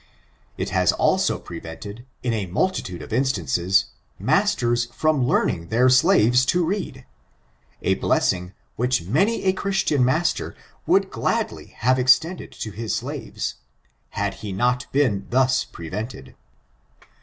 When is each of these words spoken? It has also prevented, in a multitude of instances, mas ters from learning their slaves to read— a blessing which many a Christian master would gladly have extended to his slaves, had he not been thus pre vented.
It 0.57 0.71
has 0.71 0.91
also 0.93 1.37
prevented, 1.37 2.07
in 2.23 2.33
a 2.33 2.47
multitude 2.47 3.03
of 3.03 3.13
instances, 3.13 3.85
mas 4.17 4.55
ters 4.55 4.85
from 4.85 5.27
learning 5.27 5.67
their 5.67 5.89
slaves 5.89 6.43
to 6.47 6.65
read— 6.65 7.05
a 7.83 7.93
blessing 7.93 8.53
which 8.77 9.03
many 9.03 9.43
a 9.43 9.53
Christian 9.53 10.03
master 10.03 10.55
would 10.87 11.11
gladly 11.11 11.75
have 11.77 11.99
extended 11.99 12.51
to 12.53 12.71
his 12.71 12.95
slaves, 12.95 13.57
had 14.09 14.33
he 14.41 14.51
not 14.51 14.87
been 14.91 15.27
thus 15.29 15.65
pre 15.65 15.89
vented. 15.89 16.33